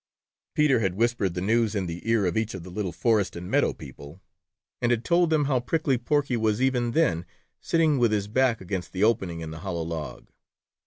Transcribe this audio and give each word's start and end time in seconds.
Peter 0.55 0.79
had 0.79 0.95
whispered 0.95 1.35
the 1.35 1.41
news 1.41 1.75
in 1.75 1.85
the 1.85 2.09
ear 2.09 2.25
of 2.25 2.35
each 2.35 2.55
of 2.55 2.63
the 2.63 2.71
little 2.71 2.91
forest 2.91 3.35
and 3.35 3.51
meadow 3.51 3.71
people 3.71 4.19
and 4.81 4.89
had 4.89 5.05
told 5.05 5.29
them 5.29 5.45
how 5.45 5.59
Prickly 5.59 5.95
Porky 5.95 6.35
was 6.35 6.59
even 6.59 6.93
then 6.93 7.23
sitting 7.59 7.99
with 7.99 8.11
his 8.11 8.27
back 8.27 8.59
against 8.61 8.93
the 8.93 9.03
opening 9.03 9.41
in 9.41 9.51
the 9.51 9.59
hollow 9.59 9.83
log. 9.83 10.31